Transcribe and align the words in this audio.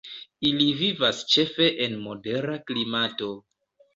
Ili 0.51 0.63
vivas 0.79 1.19
ĉefe 1.33 1.67
en 1.87 1.99
modera 2.05 2.57
klimato. 2.71 3.31